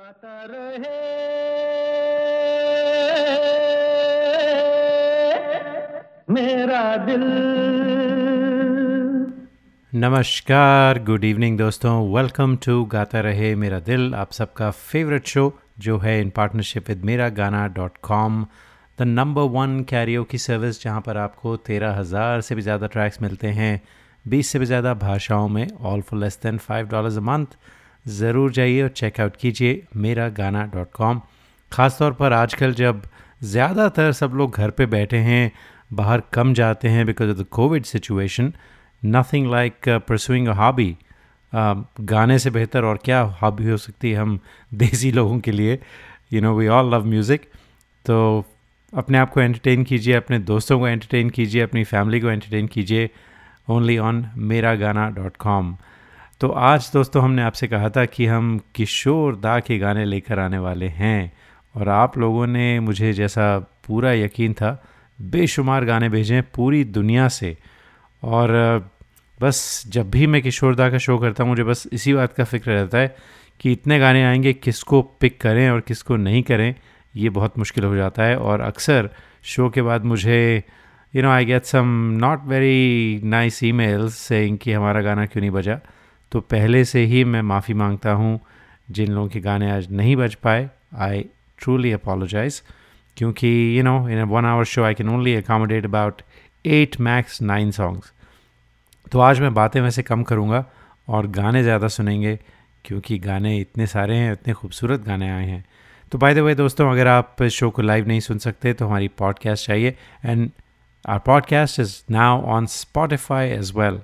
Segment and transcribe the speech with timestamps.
[0.00, 0.98] गाता रहे।
[6.30, 7.24] मेरा दिल।
[9.92, 15.98] नमस्कार गुड इवनिंग दोस्तों। वेलकम टू गाता रहे मेरा दिल, आप सबका फेवरेट शो जो
[15.98, 18.44] है इन पार्टनरशिप विद मेरा गाना dot com
[18.98, 19.80] the number one
[20.24, 23.80] karaoke service जहाँ पर आपको तेरह हज़ार से भी ज़्यादा ट्रैक्स मिलते हैं,
[24.24, 27.58] बीस से भी ज़्यादा भाषाओं में all for less than five dollars a month
[28.06, 31.20] ज़रूर जाइए और चेकआउट कीजिए मेरा गाना डॉट कॉम
[31.72, 33.02] ख़ासतौर पर आजकल जब
[33.42, 35.50] ज़्यादातर सब लोग घर पे बैठे हैं,
[35.92, 38.52] बाहर कम जाते हैं because of the covid situation
[39.02, 40.96] nothing like pursuing a hobby
[41.52, 44.38] गाने से बेहतर और क्या हॉबी हो सकती है हम
[44.74, 45.78] देसी लोगों के लिए।
[46.32, 47.48] You know we all love music
[48.04, 48.44] तो
[48.92, 53.10] अपने आप को एंटरटेन कीजिए, अपने दोस्तों को एंटरटेन कीजिए, अपनी फैमिली को एंटरटेन कीजिए।
[53.70, 55.76] ओनली ऑन मेरा गाना डॉट कॉम
[56.40, 60.58] तो आज दोस्तों हमने आपसे कहा था कि हम किशोर दा के गाने लेकर आने
[60.58, 61.32] वाले हैं
[61.76, 64.84] और आप लोगों ने मुझे जैसा पूरा यकीन था,
[65.20, 67.56] बेशुमार गाने भेजे हैं पूरी दुनिया से।
[68.22, 68.50] और,
[69.40, 72.44] बस जब भी मैं किशोर दा का शो करता हूँ, मुझे बस इसी बात का
[72.44, 73.16] फ़िक्र रहता है
[73.60, 76.74] कि इतने गाने आएँगे, किसको पिक करें और किसको नहीं करें,
[77.16, 79.10] ये बहुत मुश्किल हो जाता है। और अक्सर
[79.42, 80.64] शो के बाद मुझे
[81.16, 85.50] you know I get some not very nice emails saying कि हमारा गाना क्यों नहीं
[85.50, 85.80] बजा।
[86.32, 88.38] तो पहले से ही मैं माफ़ी माँगता हूँ
[88.90, 91.24] जिन लोगों के गाने आज नहीं बज पाए। आई
[91.58, 92.62] ट्रूली अपोलोजाइज
[93.16, 96.22] क्योंकि you know in one hour show I can only accommodate about
[96.64, 98.12] eight max nine songs
[99.12, 100.64] तो आज मैं बातें वैसे कम करूँगा
[101.08, 102.38] और गाने ज़्यादा सुनेंगे,
[102.84, 105.64] क्योंकि गाने इतने सारे हैं, इतने खूबसूरत गाने आए हैं।
[106.12, 109.08] तो बाय द वे दोस्तों, अगर आप शो को लाइव नहीं सुन सकते तो हमारी
[109.18, 110.50] पॉडकास्ट चाहिए। And
[111.04, 114.00] our podcast is now on Spotify as well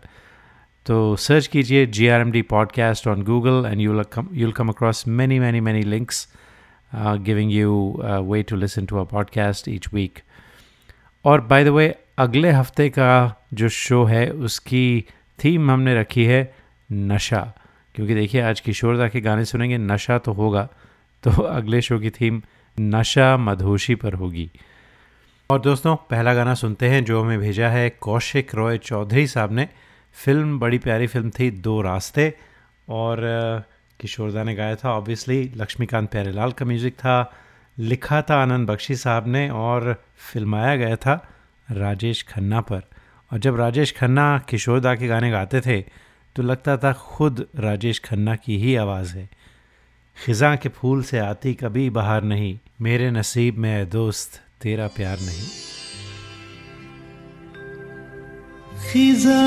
[0.87, 5.09] तो सर्च कीजिए G R M D podcast on Google and you'll you'll come across
[5.09, 6.29] many many many links
[6.95, 10.19] giving you way to listen to a podcast each week
[11.25, 15.05] और by the way अगले हफ़्ते का जो show है, उसकी
[15.45, 16.55] theme हमने रखी है
[16.93, 17.41] नशा।
[17.95, 20.69] क्योंकि देखिए, आज किशोरदा के गाने सुनेंगे, नशा तो होगा
[21.25, 22.43] तो अगले शो की थीम
[22.81, 24.51] नशा मधोशी पर होगी।
[25.51, 29.69] और दोस्तों, पहला गाना सुनते हैं जो हमें भेजा है कौशिक रॉय चौधरी साहब ने।
[30.17, 32.33] फ़िल्म, बड़ी प्यारी फ़िल्म थी, दो रास्ते।
[32.89, 33.21] और
[34.01, 37.33] किशोरदा ने गाया था ऑब्वियसली लक्ष्मीकांत प्यारेलाल का म्यूज़िक था,
[37.79, 41.15] लिखा था आनंद बख्शी साहब ने, और फिल्माया गया था
[41.69, 42.83] राजेश खन्ना पर।
[43.31, 45.81] और जब राजेश खन्ना किशोरदा के गाने गाते थे
[46.37, 49.29] तो लगता था खुद राजेश खन्ना की ही आवाज़ है।
[50.17, 55.47] ख़िज़ा के फूल से आती कभी बाहर नहीं, मेरे नसीब में दोस्त, तेरा प्यार नहीं।
[58.87, 59.47] खिजा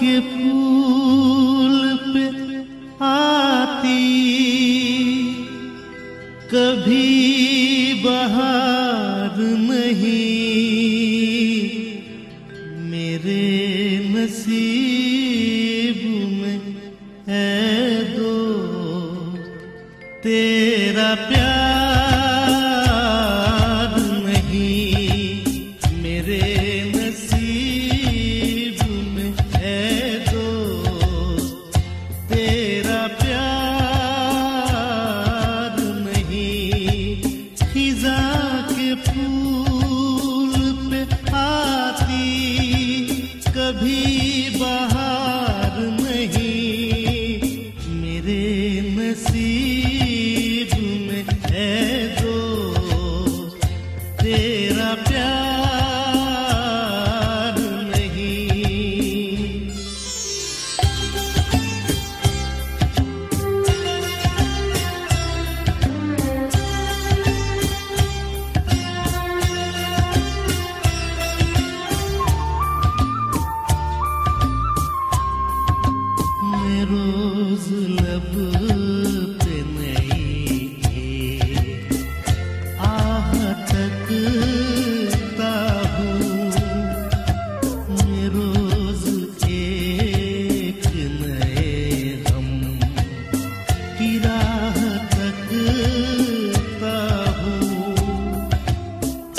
[0.00, 2.24] के फूल पे
[3.04, 4.02] आती।
[6.52, 7.08] कभी
[8.04, 9.36] बहार
[9.70, 11.17] नहीं।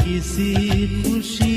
[0.09, 0.53] किसी
[1.03, 1.48] खुशी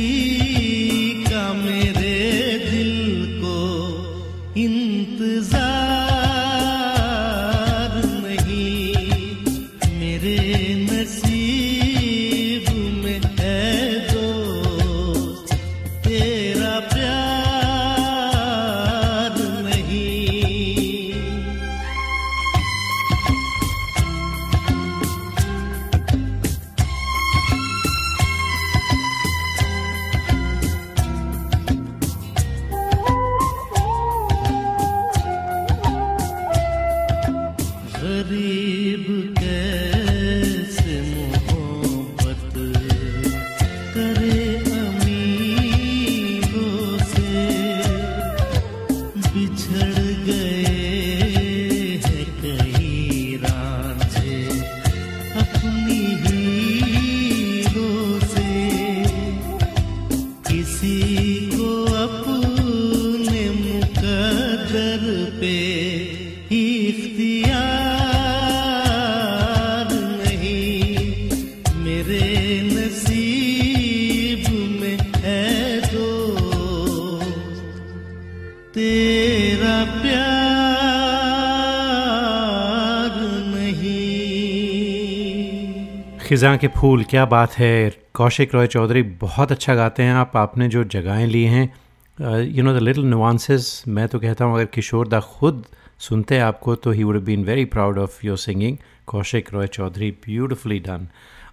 [86.42, 87.90] खिज़ां के फूल, क्या बात है?
[88.14, 92.72] कौशिक रॉय चौधरी बहुत अच्छा गाते हैं, आप आपने जो जगहें ली हैं you know
[92.74, 95.64] the little nuances मैं तो कहता हूँ, अगर किशोर दा खुद
[95.98, 100.10] सुनते हैं आपको तो he would been very proud of your singing Kaushik Roy Chowdhury
[100.26, 101.06] beautifully done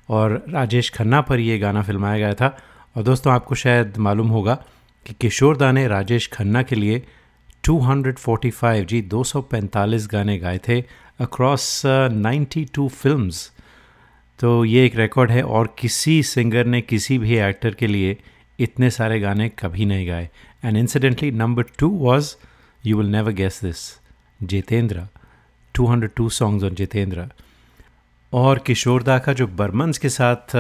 [0.10, 2.56] और राजेश खन्ना पर ये गाना फिल्माया गया था।
[2.96, 4.56] और दोस्तों, आपको शायद मालूम होगा
[5.06, 7.04] कि किशोर दा ने राजेश खन्ना के लिए
[7.64, 10.82] 245 जी 245 गाने गाए थे
[11.22, 13.50] अक्रॉस 92 फिल्म्स
[14.40, 18.18] तो ये एक रिकॉर्ड है और किसी सिंगर ने किसी भी एक्टर के लिए
[18.60, 20.30] इतने सारे गाने कभी नहीं गाए।
[20.66, 22.36] And incidentally number two was
[22.86, 23.78] you will never guess this
[24.44, 25.02] Jeetendra.
[25.76, 27.26] 202 songs on Jeetendra.
[28.34, 30.56] और किशोर दा का जो बर्मन्स के साथ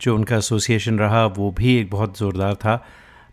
[0.00, 2.76] जो उनका एसोसिएशन रहा, वो भी एक बहुत ज़ोरदार था।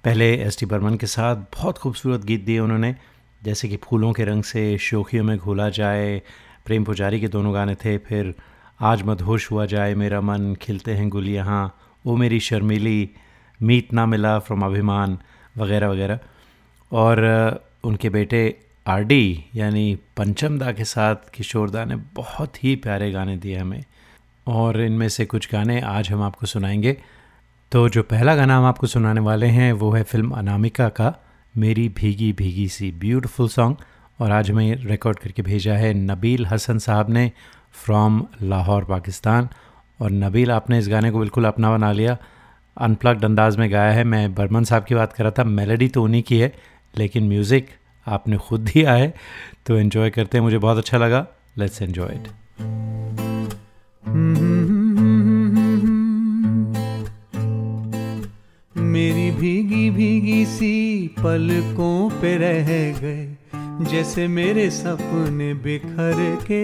[0.04, 2.96] पहले एस टी बर्मन के साथ बहुत खूबसूरत गीत दिए उन्होंने,
[3.44, 6.22] जैसे कि फूलों के रंग से शोखियों में घोला जाए,
[6.66, 8.34] प्रेम पुजारी के दोनों गाने थे, फिर
[8.82, 13.10] आज मदहोश हुआ जाए मेरा मन, खिलते हैं गुल यहाँ ओ मेरी शर्मीली,
[13.62, 15.20] मीत ना मिला फ्रॉम अभिमान,
[15.58, 16.20] वगैरह वगैरह।
[16.92, 17.20] और
[17.84, 23.12] उनके बेटे आर डी यानी पंचम दा के साथ किशोर दा ने बहुत ही प्यारे
[23.12, 23.84] गाने दिए हमें।
[24.48, 26.98] और इनमें से कुछ गाने आज हम आपको सुनाएँगे।
[27.72, 31.16] तो जो पहला गाना हम आपको सुनाने वाले हैं, वो है फ़िल्म अनामिका का,
[31.58, 33.78] मेरी भीगी भीगी सी, ब्यूटीफुल सॉन्ग।
[34.20, 37.32] और आज हमें रिकॉर्ड करके भेजा है नबील हसन साहब ने।
[37.76, 39.50] फ्रॉम लाहौर पाकिस्तान
[40.00, 42.18] और नबील, आपने इस गाने को बिल्कुल अपना बना लिया।
[42.78, 46.04] अनप्लग्ड अंदाज में गाया है। मैं बर्मन साहब की बात कर रहा था। मेलोडी तो
[46.04, 46.54] उन्हीं की है,
[46.94, 47.70] लेकिन म्यूज़िक
[48.08, 49.14] आपने खुद दिया है।
[49.66, 51.26] तो एंजॉय करते हैं। मुझे बहुत अच्छा लगा।
[51.58, 52.28] लेट्स एन्जॉय इट
[58.76, 62.68] मेरी भीगी भीगी सी पलकों पे रह
[63.00, 63.26] गए,
[63.92, 66.64] जैसे मेरे सपने बिखर के।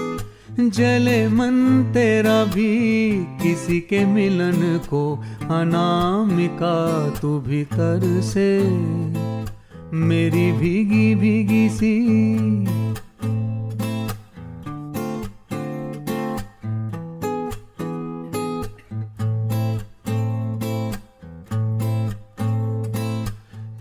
[0.69, 8.69] जले मन तेरा भी, किसी के मिलन को अनामिका तू भीतर से।
[9.93, 12.01] मेरी भीगी भीगी सी।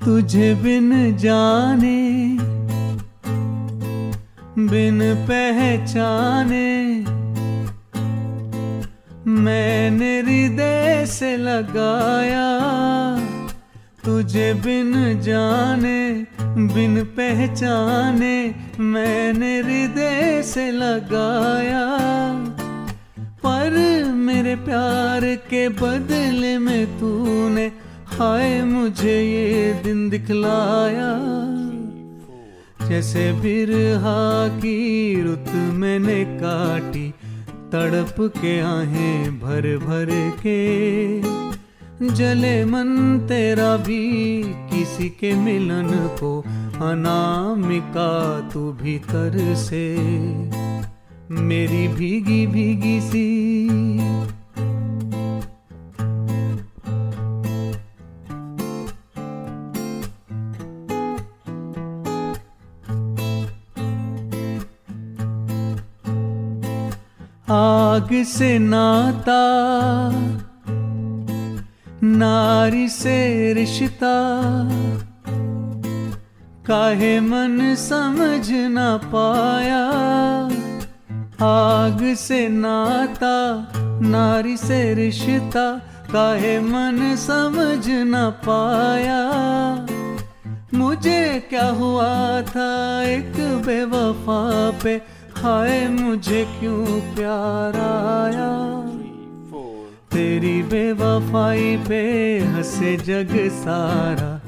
[0.05, 2.21] तुझे बिन जाने
[4.69, 6.69] बिन पहचाने।
[9.27, 12.49] मैंने हृदय से लगाया
[14.05, 16.01] तुझे बिन जाने,
[16.75, 18.37] बिन पहचाने।
[18.81, 21.87] मैंने हृदय से लगाया
[23.45, 23.71] पर
[24.15, 27.67] मेरे प्यार के बदले में तूने,
[28.07, 31.11] हाय मुझे ये दिन दिखलाया।
[32.91, 37.11] जैसे बिरहा की रुत मैंने काटी,
[37.73, 40.09] तड़प के आहें भर भर
[40.47, 41.21] के।
[42.15, 46.41] जले मन तेरा भी किसी के मिलन को,
[46.87, 49.97] अनामिका तू भीतर से।
[51.31, 53.47] मेरी भीगी भीगी सी
[68.01, 69.41] आग से नाता,
[72.03, 73.17] नारी से
[73.55, 74.13] रिश्ता।
[76.67, 79.83] काहे मन समझ ना पाया,
[81.45, 83.37] आग से नाता,
[84.09, 85.69] नारी से रिश्ता।
[86.13, 89.23] काहे मन समझ न पाया,
[90.75, 92.73] मुझे क्या हुआ था
[93.05, 93.33] एक
[93.67, 94.43] बेवफा
[94.83, 95.20] पे?
[95.43, 98.81] हाय मुझे क्यों प्यार आया?
[100.13, 104.43] तेरी बेवफाई पे हंसे जग सारा।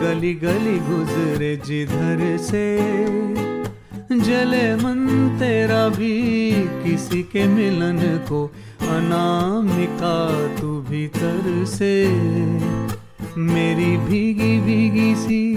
[0.00, 2.78] गली गली गुजरे जिधर से।
[4.18, 12.08] जले मन तेरा भी किसी के मिलन को। अनामिका तू भीतर से।
[13.38, 15.56] मेरी भीगी भीगी सी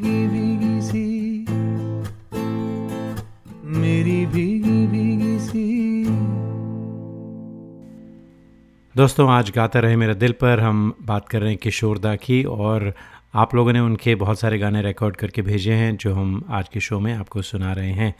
[8.95, 12.43] दोस्तों, आज गाता रहे मेरा दिल पर हम बात कर रहे हैं किशोर दा की
[12.43, 12.93] और
[13.35, 16.79] आप लोगों ने उनके बहुत सारे गाने रिकॉर्ड करके भेजे हैं जो हम आज के
[16.79, 18.15] शो में आपको सुना रहे हैं।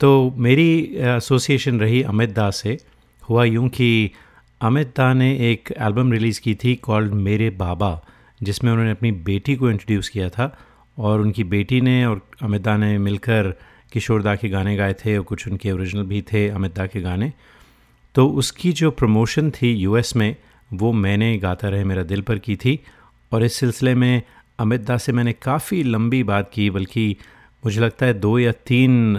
[0.00, 2.76] तो मेरी एसोसिएशन रही अमित दा से।
[3.28, 4.10] हुआ यूँ कि
[4.60, 8.02] अमित दा ने एक एल्बम रिलीज़ की थी कॉल्ड मेरे बाबा,
[8.42, 10.56] जिसमें उन्होंने अपनी बेटी को इंट्रोड्यूस किया था
[10.98, 13.54] और उनकी बेटी ने और अमित दा ने मिलकर
[13.92, 17.00] किशोर दा के गाने गाए थे और कुछ उनके ओरिजिनल भी थे अमित दा के
[17.00, 17.32] गाने।
[18.14, 20.36] तो उसकी जो प्रमोशन थी यूएस में,
[20.70, 22.78] वो मैंने गाता रहे, मेरा दिल पर की थी।
[23.32, 24.22] और इस सिलसिले में
[24.58, 27.16] अमित दास से मैंने काफ़ी लंबी बात की, बल्कि
[27.62, 29.16] मुझे लगता है दो या तीन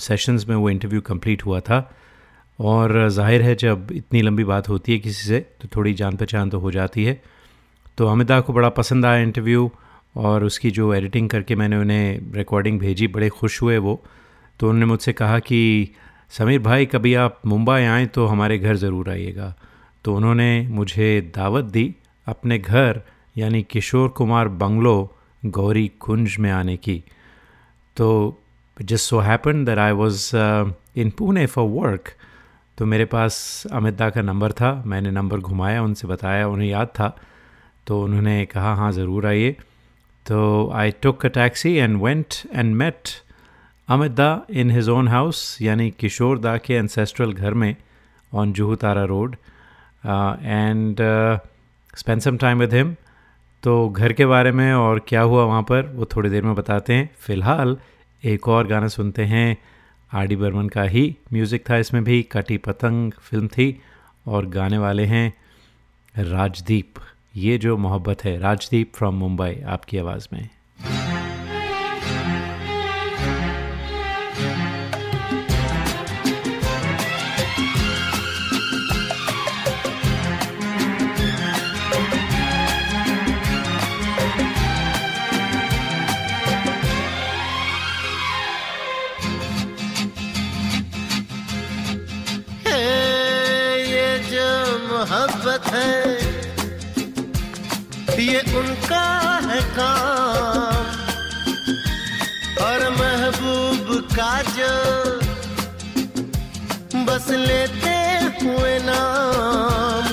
[0.00, 1.78] सेशंस में वो इंटरव्यू कंप्लीट हुआ था।
[2.58, 6.50] और ज़ाहिर है जब इतनी लंबी बात होती है किसी से तो थोड़ी जान पहचान
[6.50, 7.20] तो हो जाती है।
[7.98, 9.70] तो अमिता को बड़ा पसंद आया इंटरव्यू
[10.16, 14.02] और उसकी जो एडिटिंग करके मैंने उन्हें रिकॉर्डिंग भेजी, बड़े खुश हुए वो।
[14.60, 15.90] तो उन्होंने मुझसे कहा कि
[16.30, 19.54] समीर भाई, कभी आप मुंबई आएँ तो हमारे घर ज़रूर आइएगा।
[20.04, 21.94] तो उन्होंने मुझे दावत दी
[22.26, 23.00] अपने घर,
[23.36, 27.02] यानी किशोर कुमार बंगलो, गौरी कुंज में आने की।
[27.96, 28.38] तो
[28.76, 30.30] just so happen that I was
[30.96, 32.08] in Pune for work
[32.78, 37.08] तो मेरे पास अमित का नंबर था, मैंने नंबर घुमाया, उनसे बताया, उन्हें याद था।
[37.86, 39.56] तो उन्होंने कहा हाँ ज़रूर आइए।
[40.26, 43.08] तो I took a taxi and went and met
[43.88, 47.74] Amit da in his own house, यानी किशोर दा के एंसेस्ट्रल घर में
[48.32, 49.36] on Juhu Tara road
[50.04, 50.96] and
[51.94, 52.94] spend some time with him
[53.62, 56.94] तो घर के बारे में और क्या हुआ वहाँ पर, वो थोड़ी देर में बताते
[56.94, 57.76] हैं। फ़िलहाल,
[58.22, 59.56] एक और गाना सुनते हैं।
[60.12, 63.80] आर डी बर्मन का ही म्यूज़िक था इसमें भी। कटी पतंग फ़िल्म थी
[64.26, 65.32] और गाने वाले हैं
[66.14, 67.00] राजदीप।
[67.36, 70.48] ये जो मोहब्बत है, राजदीप फ्रॉम मुंबई आपकी आवाज़ में।
[98.18, 99.04] ये उनका
[99.44, 100.84] है काम।
[102.64, 104.74] और महबूब का जो
[107.04, 107.96] बस लेते
[108.44, 110.04] हुए नाम।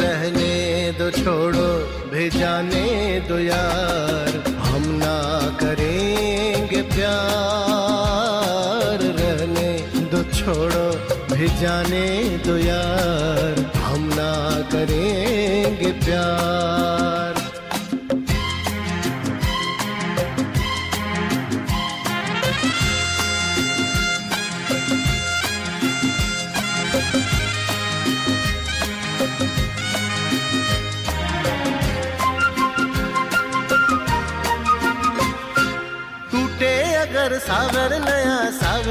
[0.00, 0.54] रहने
[0.98, 1.68] दो, छोड़ो
[2.12, 2.86] भेजाने
[3.28, 4.27] दो यार।
[7.08, 9.70] प्यार रहने
[10.12, 10.86] दो छोड़ो
[11.34, 12.06] भी जाने
[12.46, 14.32] दो यार। हम ना
[14.72, 16.97] करेंगे प्यार।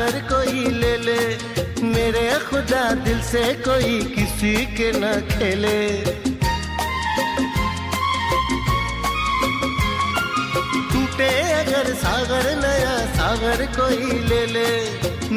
[0.08, 1.22] सागर कोई ले ले।
[1.84, 5.80] मेरे खुदा दिल से कोई किसी के न खेले।
[10.92, 14.70] टूटे अगर सागर, नया सागर कोई ले ले।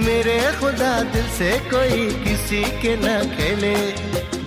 [0.05, 3.75] मेरे खुदा दिल से कोई किसी के न खेले।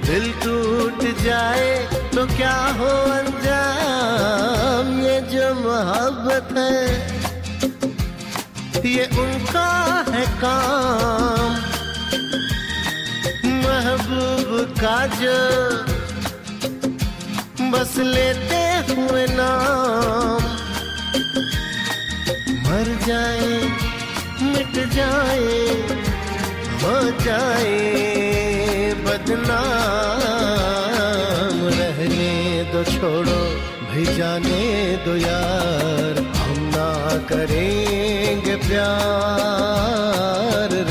[0.07, 1.75] दिल टूट जाए
[2.15, 4.99] तो क्या हो अंजाम?
[5.01, 7.12] ये जो मोहब्बत है
[8.85, 9.69] ये उनका
[10.09, 11.53] है काम।
[13.63, 15.37] महबूब का जो
[17.71, 18.61] बस लेते
[18.93, 20.43] हुए नाम।
[22.65, 23.61] मर जाए,
[24.41, 25.57] मिट जाए,
[26.83, 27.71] हो जाए
[29.05, 29.63] बदनाम।
[31.69, 33.41] रहने दो छोड़ो
[33.91, 36.32] भी जाने दो यार।
[37.29, 38.89] करेंगे प्यार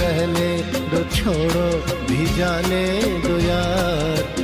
[0.01, 0.51] रहने
[0.93, 1.69] दो छोड़ो
[2.09, 2.85] भी जाने
[3.27, 4.42] दो यार।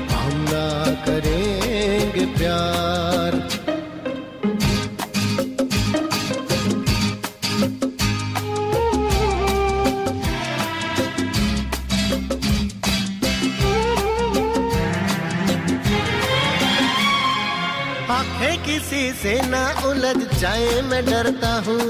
[20.38, 21.84] जाए मैं डरता हूँ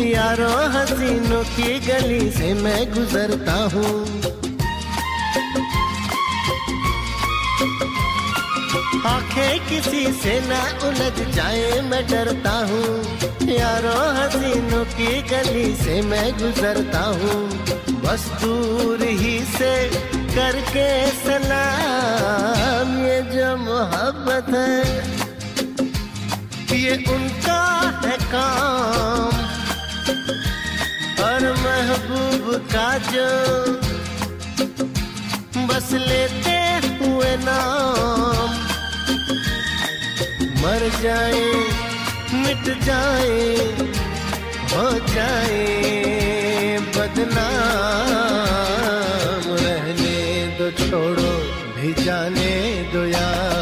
[0.00, 3.94] यारों हसीनों की गली से मैं गुजरता हूँ।
[9.06, 16.30] आँखें किसी से ना उलझ जाए मैं डरता हूँ यारों हसीनों की गली से मैं
[16.38, 17.42] गुजरता हूँ।
[18.04, 19.74] बस दूर ही से
[20.34, 20.88] करके
[21.18, 25.17] सलाम, ये जो मोहब्बत है।
[26.88, 27.62] ये उनका
[28.04, 29.34] है काम।
[31.24, 33.26] और महबूब का जो
[35.66, 36.56] बस लेते
[36.98, 38.48] हुए नाम।
[40.62, 41.44] मर जाए,
[42.32, 43.36] मिट जाए,
[44.72, 45.58] हो जाए
[46.96, 47.84] बदनाम।
[49.56, 50.18] रहने
[50.58, 51.32] दो, छोड़ो,
[51.76, 52.54] भी जाने
[52.92, 53.57] दो यार।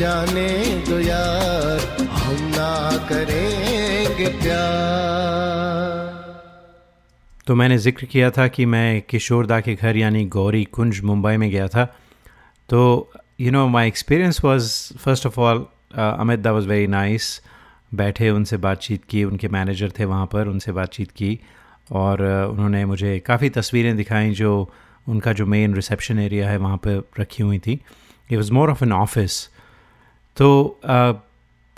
[0.00, 0.48] जाने
[0.88, 2.74] दो यार हम ना
[3.08, 6.08] करेंगे प्यार।
[7.46, 11.50] तो मैंने ज़िक्र किया था कि मैं किशोरदा के घर यानी गौरी कुंज मुंबई में
[11.50, 11.84] गया था।
[12.68, 15.64] तो you know my experience was first of all
[15.98, 17.40] Amit da was very nice
[17.94, 21.38] बैठे उनसे बातचीत की उनके मैनेजर थे वहाँ पर उनसे बातचीत की।
[21.92, 24.50] और uh, उन्होंने मुझे काफ़ी तस्वीरें दिखाई जो
[25.08, 27.72] उनका जो मेन रिसेप्शन एरिया है वहाँ पर रखी हुई थी।
[28.30, 29.48] It was more of an office
[30.36, 31.14] तो uh,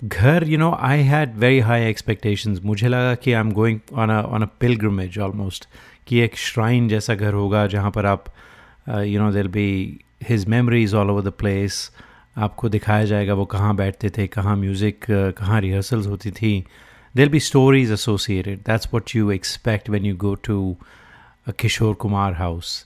[0.01, 4.11] घर you know I had very high expectations मुझे लगा कि I am going on
[4.11, 5.67] on a pilgrimage almost
[6.07, 8.25] कि एक श्राइन जैसा घर होगा जहाँ पर आप
[8.89, 9.67] you know there be
[10.29, 11.89] his memories all over the place
[12.37, 15.05] आपको दिखाया जाएगा वो कहाँ बैठते थे कहाँ म्यूज़िक
[15.37, 16.63] कहाँ रिहर्सल्स होती थी.
[17.15, 20.75] There be stories associated that's what you expect when you go to
[21.59, 22.85] Kishore Kumar house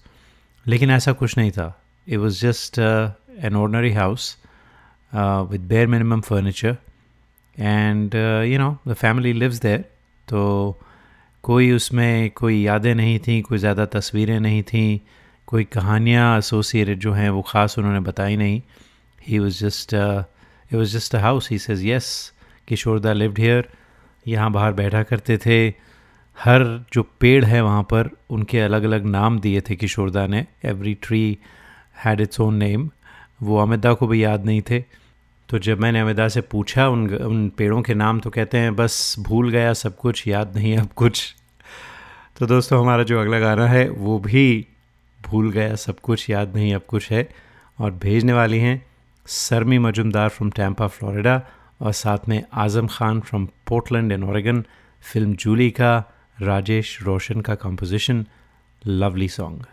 [0.66, 1.74] लेकिन ऐसा कुछ नहीं था.
[2.08, 4.36] It was just an ordinary house
[5.14, 6.76] with bare minimum furniture
[7.56, 8.16] and
[8.46, 9.86] you know the family lives there
[10.28, 10.42] तो
[11.44, 15.02] कोई उसमें कोई यादें नहीं थी, कोई ज़्यादा तस्वीरें नहीं थी,
[15.48, 18.62] कोई कहानियाँ एसोसिएटेड जो हैं वो ख़ास उन्होंने बताई नहीं।
[19.20, 22.10] He was just it was just a house he says yes
[22.68, 23.68] Kishoreda lived here
[24.26, 25.68] यहाँ बाहर बैठा करते थे।
[26.38, 30.94] हर जो पेड़ है वहाँ पर उनके अलग अलग नाम दिए थे किशोरदा ने। Every
[31.02, 31.38] tree
[32.04, 32.90] had its own name
[33.40, 34.80] वो अमिता को भी याद नहीं थे।
[35.50, 39.16] तो जब मैंने अमिता से पूछा उन उन पेड़ों के नाम तो कहते हैं, बस
[39.20, 41.36] भूल गया सब कुछ, याद नहीं अब कुछ।
[42.40, 44.68] तो दोस्तों, हमारा जो अगला गाना है, वो भी
[45.20, 47.28] भूल गया सब कुछ, याद नहीं अब कुछ है।
[47.80, 48.86] और भेजने वाली हैं
[49.26, 51.42] Sarmi Majumdar from Tampa Florida
[51.82, 54.64] और साथ में Azam Khan from Portland and Oregon
[55.04, 55.98] film Julie का,
[56.42, 58.26] राजेश रोशन का कंपोजिशन
[58.82, 59.66] लवली सॉन्ग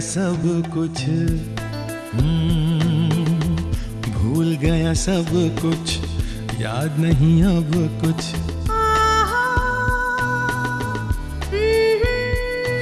[0.00, 1.04] सब कुछ।
[2.14, 3.10] हम्म,
[4.12, 5.26] भूल गया सब
[5.62, 5.98] कुछ।
[6.60, 7.72] याद नहीं अब
[8.04, 8.24] कुछ।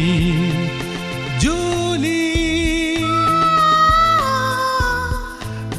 [1.40, 2.34] जूली।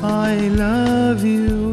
[0.04, 1.63] आई लव यू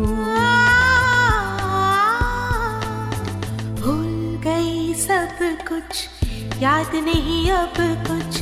[6.62, 7.74] याद नहीं अब
[8.08, 8.41] कुछ।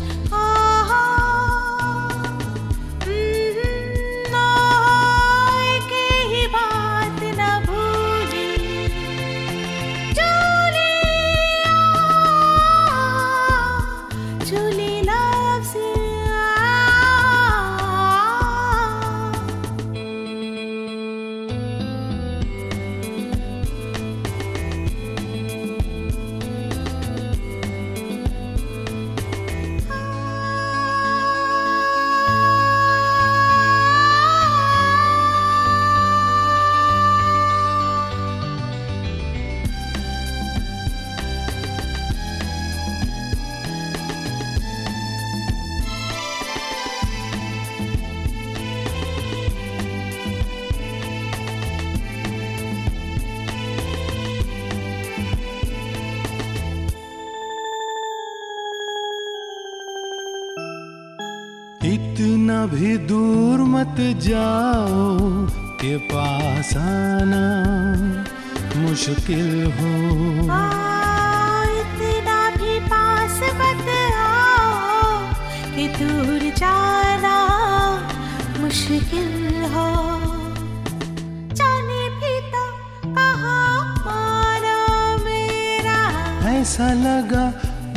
[86.70, 87.46] ऐसा लगा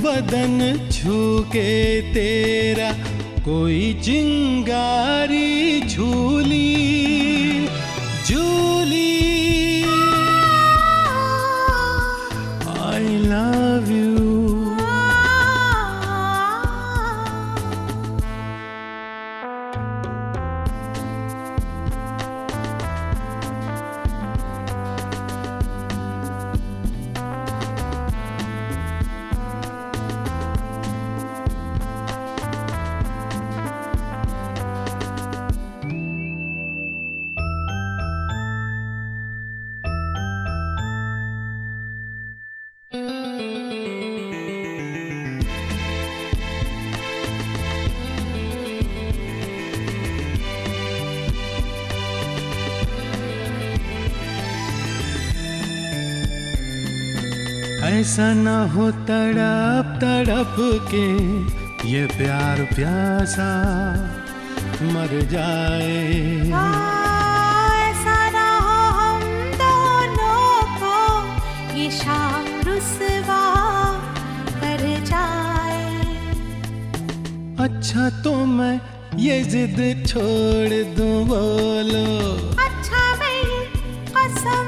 [0.01, 1.17] बदन छू
[1.53, 1.73] के
[2.13, 2.91] तेरा
[3.45, 7.12] कोई चिंगारी झूली
[62.75, 63.51] प्यासा
[64.93, 65.97] मर जाए।
[67.81, 69.21] ऐसा ना हो हम
[69.63, 70.47] दोनों
[70.81, 70.95] को
[71.79, 73.43] ये शाम रुसवा
[74.63, 75.85] कर जाए।
[77.67, 78.75] अच्छा तो मैं
[79.19, 82.07] ये जिद छोड़ दूँ बोलो।
[82.67, 83.43] अच्छा मैं
[84.15, 84.67] कसम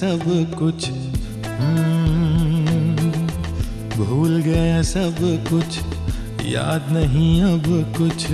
[0.00, 0.88] सब कुछ।
[1.46, 2.96] हम्म,
[4.04, 5.16] भूल गया सब
[5.50, 5.78] कुछ।
[6.46, 8.26] याद नहीं अब कुछ।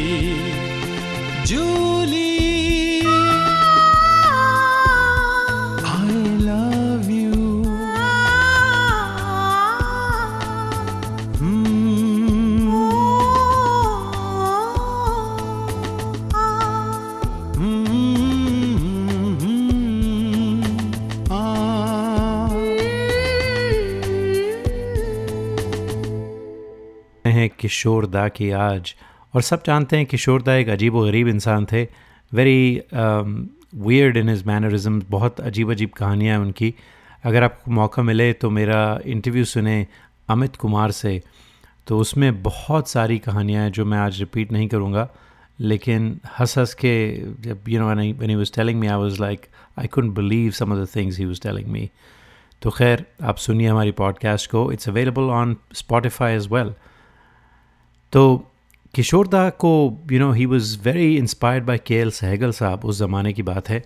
[1.46, 2.37] जूली
[27.60, 28.94] किशोर दा की आज।
[29.34, 31.84] और सब जानते हैं किशोर दा एक अजीब गरीब इंसान थे।
[32.32, 36.74] Very weird in his mannerism बहुत अजीब अजीब कहानियाँ हैं उनकी।
[37.24, 39.86] अगर आपको मौका मिले तो मेरा इंटरव्यू सुने
[40.30, 41.22] अमित कुमार से।
[41.88, 45.08] तो उसमें बहुत सारी कहानियाँ हैं जो मैं आज रिपीट नहीं करूँगा।
[45.60, 46.96] लेकिन हंस हंस के
[47.42, 49.46] जब you know when he was telling me I was like
[49.80, 51.90] I couldn't believe some of the things he was telling me
[52.62, 56.74] तो खैर, आप सुनिए हमारी पॉडकास्ट को। It's available on Spotify as well
[58.14, 58.52] तो
[58.94, 59.70] किशोर दा को
[60.12, 63.70] you know he was very inspired by K L Saigal sahab, उस ज़माने की बात
[63.70, 63.84] है।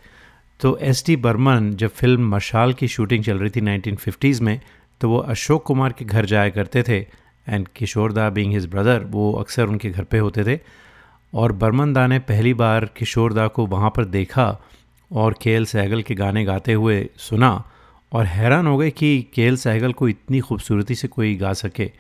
[0.60, 4.60] तो एस टी बर्मन जब फ़िल्म मशाल की शूटिंग चल रही थी 1950s में
[5.01, 6.99] तो वो अशोक कुमार के घर जाया करते थे
[7.47, 10.60] एंड किशोर दा बीइंग हिज ब्रदर वो अक्सर उनके घर पे होते थे।
[11.34, 14.45] और बर्मन दा ने पहली बार किशोर दा को वहाँ पर देखा
[15.12, 17.51] और के एल सहगल के गाने गाते हुए सुना
[18.12, 21.91] और हैरान हो गए कि के एल सहगल को इतनी खूबसूरती से कोई गा सके।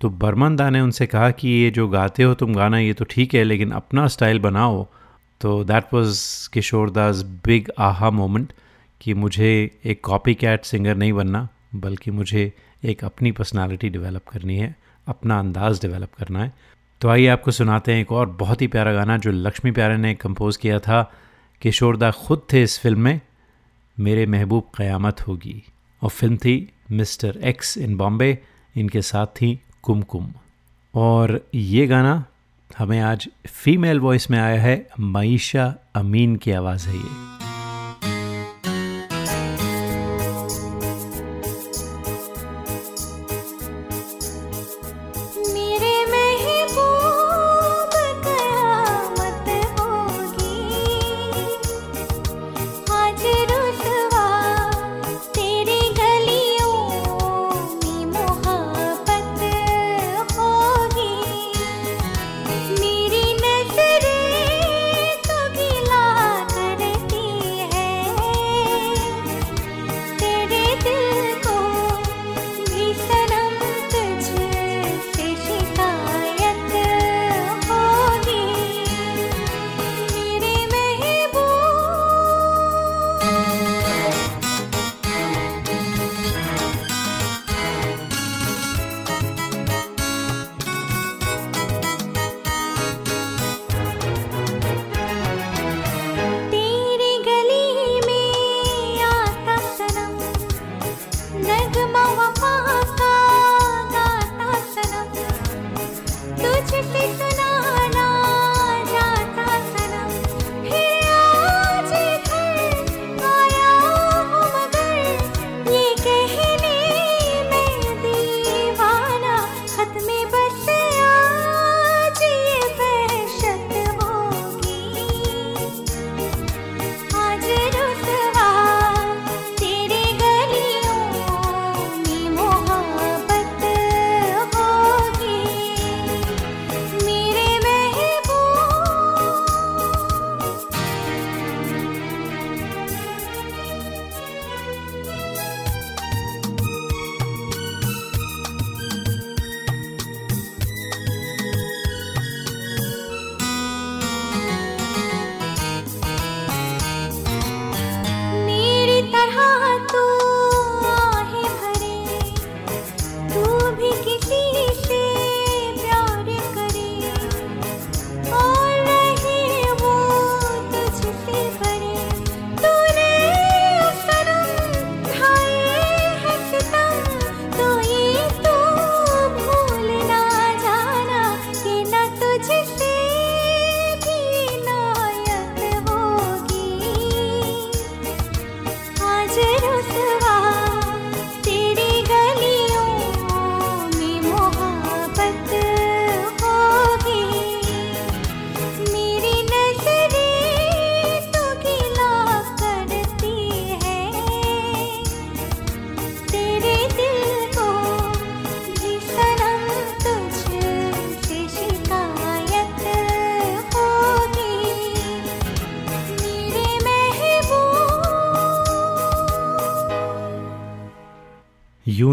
[0.00, 3.04] तो बर्मन दा ने उनसे कहा कि ये जो गाते हो, तुम गाना, ये तो
[3.04, 4.86] ठीक है, लेकिन अपना स्टाइल बनाओ।
[5.40, 8.52] तो that was Kishore da's big aha moment
[9.00, 12.52] कि मुझे एक कॉपी कैट सिंगर नहीं बनना, बल्कि मुझे
[12.84, 16.52] एक अपनी पर्सनालिटी डेवलप करनी है, अपना अंदाज़ डेवलप करना है।
[17.00, 20.14] तो आइए आपको सुनाते हैं एक और बहुत ही प्यारा गाना जो लक्ष्मी प्यारे ने
[20.14, 21.12] कंपोज़ किया था।
[21.62, 23.20] किशोर दा खुद थे इस फ़िल्म में,
[24.00, 25.62] मेरे महबूब क़यामत होगी।
[26.02, 28.38] और फ़िल्म थी मिस्टर एक्स इन बॉम्बे
[28.76, 30.28] इनके साथ थी कुमकुम।
[30.94, 32.24] और ये गाना
[32.78, 37.29] हमें आज फीमेल वॉइस में आया है, मईशा अमीन की आवाज़ है ये।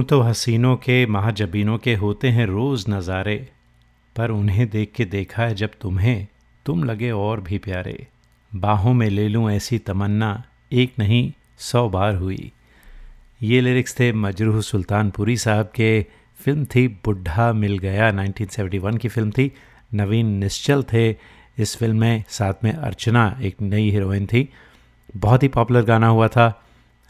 [0.07, 3.49] तो हसीनों के, महाजबीनों के होते हैं रोज़ नज़ारे,
[4.15, 6.27] पर उन्हें देख के देखा है जब तुम्हें,
[6.65, 8.07] तुम लगे और भी प्यारे।
[8.55, 10.43] बाहों में ले लूँ ऐसी तमन्ना,
[10.73, 12.51] एक नहीं, सौ बार हुई।
[13.43, 16.05] ये लिरिक्स थे मजरूह सुल्तानपुरी साहब के,
[16.39, 19.51] फ़िल्म थी बुढ़ा मिल गया 1971 की फ़िल्म थी।
[19.93, 21.15] नवीन निश्चल थे
[21.57, 24.49] इस फ़िल्म में, साथ में अर्चना, एक नई हीरोइन थी।
[25.17, 26.63] बहुत ही पॉपुलर गाना हुआ था।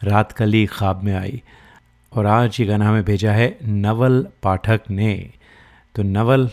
[0.04, 1.44] रात कली ख्वाब में आई।
[2.18, 5.30] और आज ये गाना हमें भेजा है नवल पाठक ने।
[5.96, 6.50] तो नवल,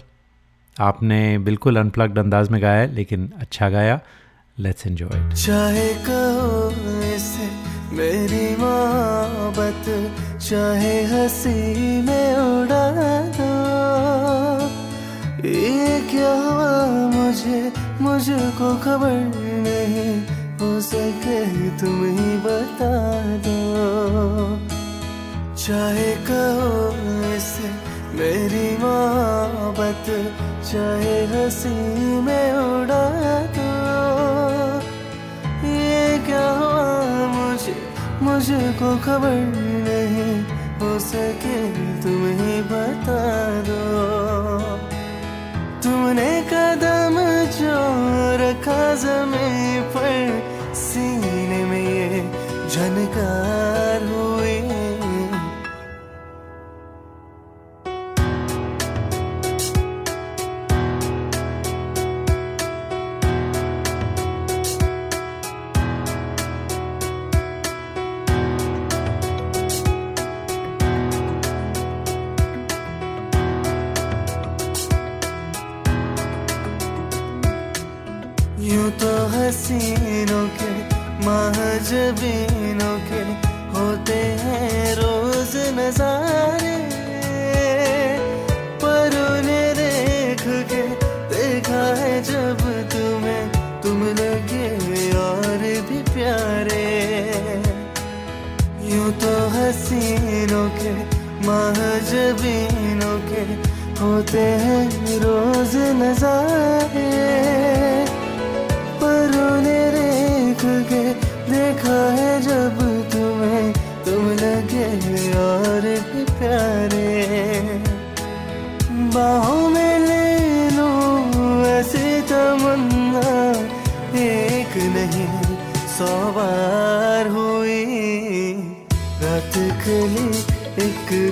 [0.81, 4.01] आपने बिल्कुल अनप्लग्ड अंदाज में गाया है, लेकिन अच्छा गाया।
[4.59, 6.71] लेट्स एंजॉय चाहे कहो
[7.15, 7.49] इसे
[7.97, 9.85] मेरी मोहब्बत,
[10.39, 11.55] चाहे हँसी
[12.03, 12.91] में उड़ा
[13.39, 13.53] दो।
[15.49, 16.75] ये क्या हुआ
[17.17, 19.17] मुझे, मुझको खबर
[19.65, 20.13] नहीं,
[20.59, 21.41] हो सके
[21.79, 22.93] तुम ही बता
[23.37, 24.64] दो।
[25.65, 26.73] चाहे कहो
[27.37, 27.69] इसे
[28.19, 30.07] मेरी मोहब्बत,
[30.73, 31.69] चाहे हँसी
[32.21, 33.07] में उड़ा
[33.57, 33.69] दो।
[35.69, 37.77] ये क्या हुआ मुझे?
[38.23, 39.37] मुझको खबर
[39.89, 40.35] नहीं
[40.81, 41.57] हो सके
[42.03, 43.23] तुम ही बता
[43.63, 43.81] दो।
[45.83, 47.17] तुमने कदम
[47.57, 47.79] जो
[48.45, 50.43] रखा ज़मीन पर,
[50.75, 52.31] सीने में ये
[52.69, 54.34] झनकार हुई
[81.95, 83.21] महजबीनों के
[83.73, 86.75] होते हैं रोज नजारे,
[88.83, 90.83] पर उन्हें देख के
[91.35, 93.45] देखा है जब तुम्हें
[93.83, 94.67] तुम लगे
[95.19, 96.83] और भी प्यारे।
[98.91, 100.95] यूँ तो हसीनों के,
[101.47, 103.45] महजबीनों के
[104.03, 104.83] होते हैं
[105.23, 106.84] रोज नजारे।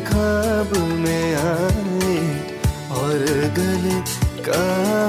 [0.09, 2.17] ख्वाब में आए
[2.99, 3.25] और
[3.59, 3.99] गले
[4.47, 4.63] का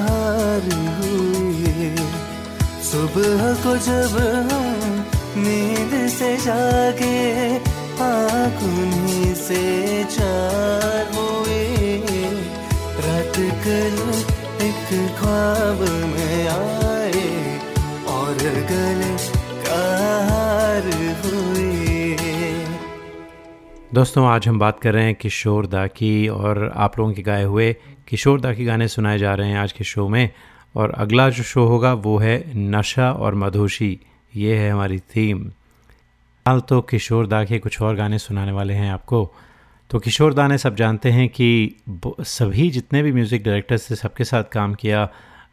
[0.08, 0.67] हार
[0.99, 1.95] हुई
[2.91, 4.17] सुबह को जब
[4.51, 5.06] हम
[5.38, 7.21] नींद से जागे,
[8.03, 8.60] आँख
[9.38, 9.63] से
[10.15, 11.62] चार हुए।
[13.06, 13.97] रात कल
[14.65, 15.79] एक ख्वाब
[16.12, 17.25] में आए
[18.15, 18.38] और
[18.71, 19.12] गले
[23.93, 27.43] दोस्तों, आज हम बात कर रहे हैं किशोर दा की और आप लोगों के गाए
[27.43, 27.71] हुए
[28.08, 30.29] किशोर दा के गाने सुनाए जा रहे हैं आज के शो में।
[30.75, 33.99] और अगला जो शो होगा, वो है नशा और मधोशी।
[34.34, 35.45] ये है हमारी थीम
[36.45, 39.32] हाल तो किशोर दा के कुछ और गाने सुनाने वाले हैं आपको।
[39.89, 41.75] तो किशोर दा ने सब जानते हैं कि
[42.21, 45.10] सभी जितने भी म्यूज़िक डायरेक्टर्स थे, सबके साथ काम किया।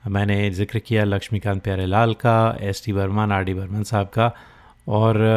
[0.09, 4.35] मैंने ज़िक्र किया लक्ष्मीकांत प्यारे लाल का S D Burman R D Burman sahab का।
[4.89, 5.29] और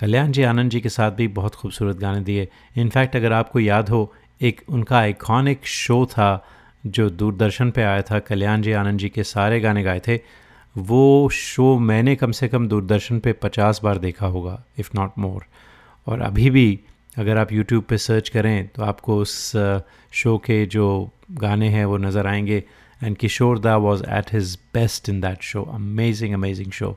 [0.00, 3.88] कल्याण जी आनंद जी के साथ भी बहुत खूबसूरत गाने दिए। इनफैक्ट अगर आपको याद
[3.88, 6.46] हो, एक, उनका आइकॉनिक शो था,
[6.86, 10.18] जो दूरदर्शन पे आया था, कल्याण जी आनंद जी के सारे गाने गाए थे,
[10.76, 15.44] वो शो मैंने कम से कम दूरदर्शन पे पचास बार देखा होगा इफ़ नॉट मोर
[16.06, 16.80] और अभी भी,
[17.18, 19.52] अगर आप यूट्यूब पे सर्च करें तो आपको उस
[20.12, 22.62] शो के जो गाने हैं, वो नज़र आएँगे।
[23.04, 26.96] And Kishore da was at his best in that show amazing amazing show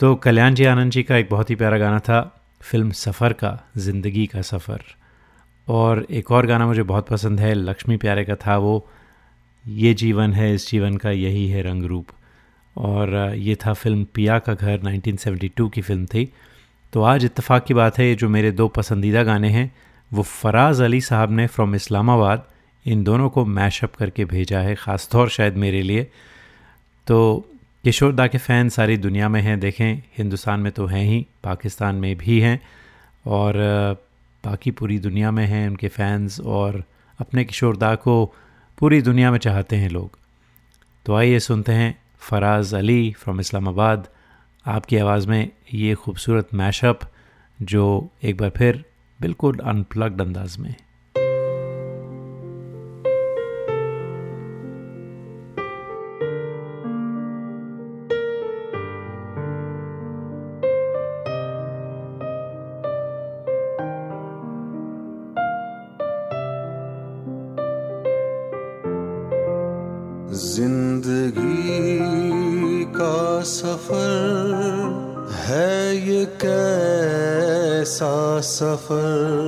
[0.00, 2.20] तो कल्याण जी आनंद जी का एक बहुत ही प्यारा गाना था,
[2.60, 4.82] फ़िल्म सफ़र का, ज़िंदगी का सफ़र।
[5.68, 8.86] और एक और गाना मुझे बहुत पसंद है, लक्ष्मी प्यारे का था वो,
[9.64, 12.06] ये जीवन है, इस जीवन का यही है रंग रूप
[12.76, 16.28] और ये था फ़िल्म पिया का घर 1972 की फ़िल्म थी।
[16.92, 19.72] तो आज इत्तेफाक की बात है जो मेरे दो पसंदीदा गाने हैं,
[20.10, 22.46] वो फराज़ अली साहब ने फ्रॉम इस्लामाबाद,
[22.86, 26.06] इन दोनों को मैशअप करके भेजा है ख़ास तौर शायद मेरे लिए।
[27.06, 27.46] तो
[27.84, 31.94] किशोर दा के फ़ैन सारी दुनिया में हैं, देखें, हिंदुस्तान में तो हैं ही, पाकिस्तान
[31.94, 32.60] में भी हैं
[33.26, 33.54] और
[34.44, 36.82] बाकी पूरी दुनिया में हैं उनके फ़ैन्स और
[37.18, 38.14] अपने किशोर दा को
[38.78, 40.18] पूरी दुनिया में चाहते हैं लोग।
[41.06, 44.08] तो आइए सुनते हैं फराज़ अली फ्रॉम इस्लामाबाद।
[44.66, 47.00] आपकी आवाज़ में ये खूबसूरत मैशअप
[47.62, 47.84] जो
[48.22, 48.84] एक बार फिर
[49.20, 50.74] बिल्कुल अनप्लग्ड अंदाज में
[78.54, 79.43] सफ़र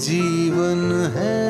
[0.00, 0.80] जीवन
[1.16, 1.44] है।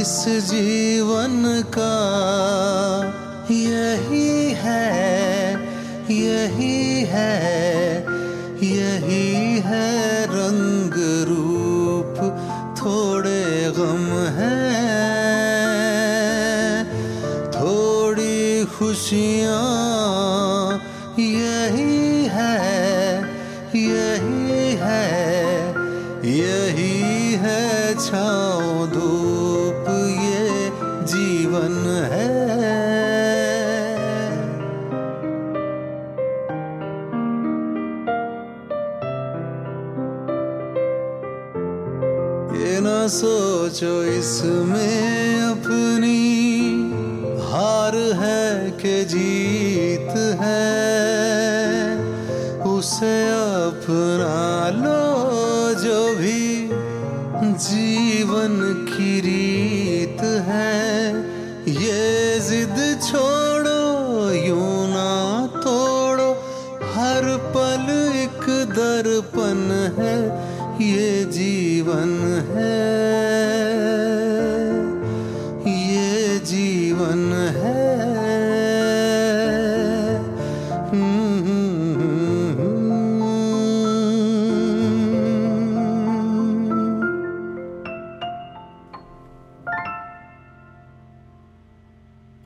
[0.00, 0.14] इस
[0.50, 1.96] जीवन का
[3.50, 4.30] यही
[4.62, 5.52] है
[6.10, 7.32] यही है
[8.62, 9.90] यही है
[10.30, 10.94] रंग
[11.28, 12.16] रूप
[12.80, 13.44] थोड़े
[13.76, 14.06] गम
[14.38, 14.58] है।
[17.56, 19.61] थोड़ी खुशियाँ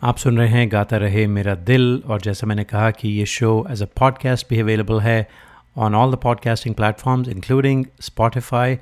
[0.06, 3.66] आप सुन रहे हैं गाता रहे मेरा दिल, और जैसा मैंने कहा कि ये शो
[3.70, 5.28] एज अ पॉडकास्ट भी अवेलेबल है
[5.76, 8.78] on all the podcasting platforms including Spotify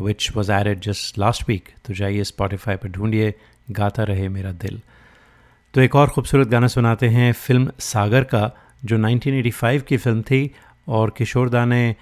[0.00, 3.32] which was added just last week तो जाइए स्पॉटिफाई पर ढूंढिए
[3.70, 4.80] गाता रहे मेरा दिल।
[5.74, 8.50] तो एक और ख़ूबसूरत गाना सुनाते हैं फ़िल्म सागर का,
[8.84, 10.50] जो 1985 की फ़िल्म थी,
[10.88, 11.94] और किशोरदा ने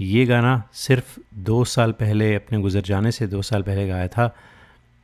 [0.00, 4.34] ये गाना सिर्फ़ दो साल पहले, अपने गुजर जाने से दो साल पहले गाया था।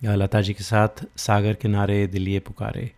[0.05, 2.91] लता जी के साथ सागर किनारे दिलिए पुकारे।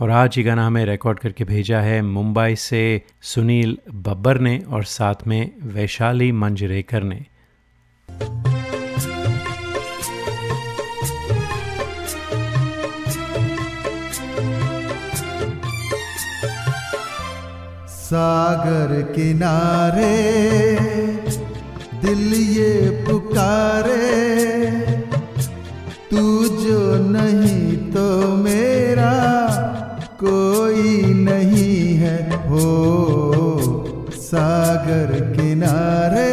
[0.00, 2.80] और आज ये गाना हमें रिकॉर्ड करके भेजा है मुंबई से
[3.22, 7.20] सुनील बब्बर ने और साथ में वैशाली मंजरेकर ने।
[17.88, 20.16] सागर किनारे
[22.02, 22.72] दिल ये
[23.06, 24.10] पुकारे,
[26.10, 26.24] तू
[26.58, 26.80] जो
[27.10, 27.53] नहीं
[32.48, 36.32] है सागर किनारे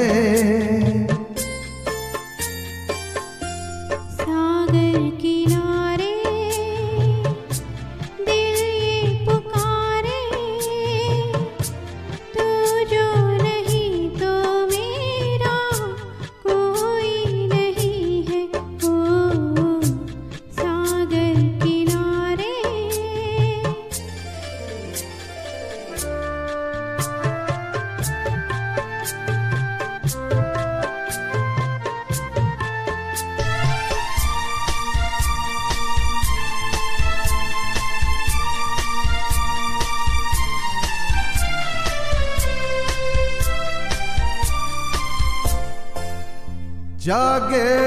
[47.52, 47.81] जागे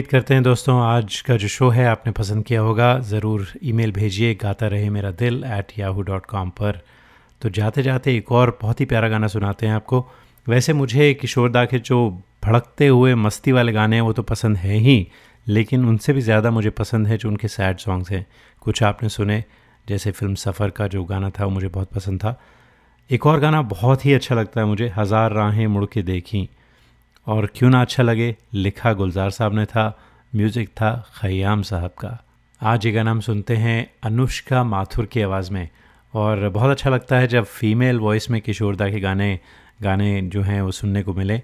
[0.00, 3.90] उम्मीद करते हैं दोस्तों, आज का जो शो है आपने पसंद किया होगा, ज़रूर ईमेल
[3.92, 6.80] भेजिए, गाता रहे मेरा दिल एट याहू डॉट कॉम पर।
[7.42, 10.00] तो जाते जाते एक और बहुत ही प्यारा गाना सुनाते हैं आपको।
[10.46, 11.98] वैसे मुझे किशोरदा के जो
[12.44, 15.06] भड़कते हुए मस्ती वाले गाने हैं, वो तो पसंद हैं ही,
[15.46, 18.26] लेकिन उनसे भी ज़्यादा मुझे पसंद है जो उनके सैड सॉन्ग्स हैं।
[18.62, 19.42] कुछ आपने सुने,
[19.86, 22.38] जैसे फ़िल्म सफ़र का जो गाना था, वो मुझे बहुत पसंद था।
[23.10, 26.48] एक और गाना बहुत ही अच्छा लगता है मुझे, हज़ार राहें मुड़ के देखी।
[27.30, 29.98] और क्यों ना अच्छा लगे, लिखा गुलजार साहब ने था,
[30.32, 32.24] म्यूज़िक था खयाम साहब का।
[32.60, 35.68] आज ये गाना हम सुनते हैं अनुष्का माथुर की आवाज़ में
[36.14, 39.38] और बहुत अच्छा लगता है जब फीमेल वॉइस में किशोरदा के गाने
[39.82, 41.38] गाने जो हैं वो सुनने को मिले।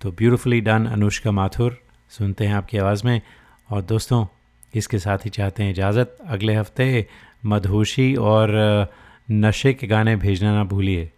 [0.00, 1.78] तो ब्यूटिफुली डन अनुष्का माथुर,
[2.10, 3.20] सुनते हैं आपकी आवाज़ में।
[3.70, 4.26] और दोस्तों,
[4.74, 7.06] इसके साथ ही चाहते हैं इजाज़त, अगले हफ़्ते
[7.46, 8.88] मधोशी और
[9.30, 11.10] नशे के गाने भेजना ना भूलिए।